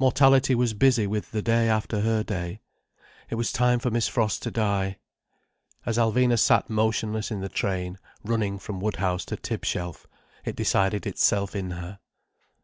[0.00, 2.58] Mortality was busy with the day after her day.
[3.28, 4.98] It was time for Miss Frost to die.
[5.86, 10.08] As Alvina sat motionless in the train, running from Woodhouse to Tibshelf,
[10.44, 12.00] it decided itself in her.